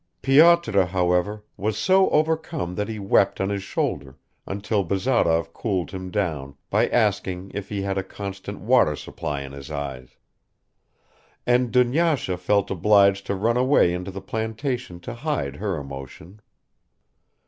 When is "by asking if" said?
6.71-7.69